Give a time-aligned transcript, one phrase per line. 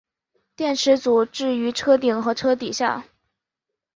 [0.55, 3.05] 电池组置于车顶和车底下。